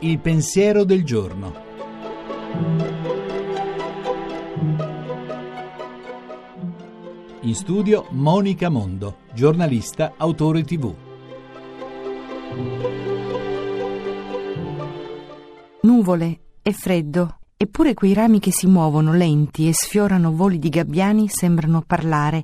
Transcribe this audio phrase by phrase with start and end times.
[0.00, 1.54] Il pensiero del giorno.
[7.40, 10.94] In studio Monica Mondo, giornalista, autore tv.
[15.82, 21.28] Nuvole e freddo, eppure quei rami che si muovono lenti e sfiorano voli di gabbiani
[21.28, 22.42] sembrano parlare,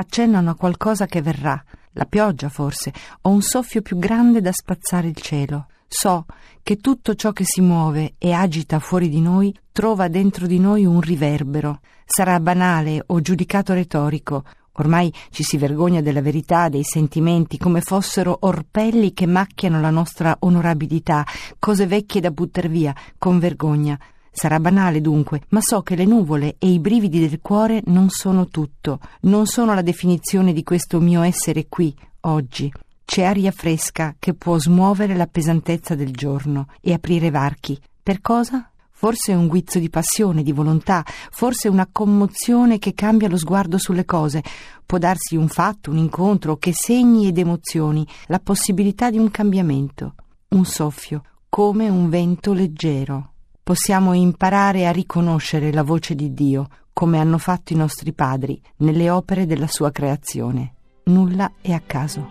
[0.00, 1.62] accennano a qualcosa che verrà,
[1.92, 2.92] la pioggia forse,
[3.22, 5.66] o un soffio più grande da spazzare il cielo.
[5.86, 6.26] So
[6.62, 10.84] che tutto ciò che si muove e agita fuori di noi trova dentro di noi
[10.84, 11.80] un riverbero.
[12.04, 14.44] Sarà banale o giudicato retorico,
[14.74, 20.34] Ormai ci si vergogna della verità, dei sentimenti, come fossero orpelli che macchiano la nostra
[20.40, 21.26] onorabilità,
[21.58, 23.98] cose vecchie da buttar via, con vergogna.
[24.32, 28.46] Sarà banale dunque, ma so che le nuvole e i brividi del cuore non sono
[28.46, 32.72] tutto, non sono la definizione di questo mio essere qui, oggi.
[33.04, 37.76] C'è aria fresca che può smuovere la pesantezza del giorno e aprire varchi.
[38.02, 38.70] Per cosa?
[38.88, 44.04] Forse un guizzo di passione, di volontà, forse una commozione che cambia lo sguardo sulle
[44.04, 44.44] cose.
[44.86, 50.14] Può darsi un fatto, un incontro, che segni ed emozioni, la possibilità di un cambiamento,
[50.48, 53.32] un soffio, come un vento leggero.
[53.62, 59.10] Possiamo imparare a riconoscere la voce di Dio, come hanno fatto i nostri padri nelle
[59.10, 60.74] opere della sua creazione.
[61.04, 62.28] Nulla è a caso.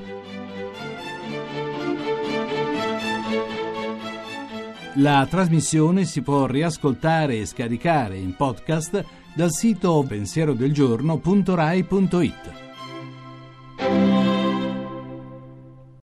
[4.95, 12.68] La trasmissione si può riascoltare e scaricare in podcast dal sito pensierodelgiorno.rai.it.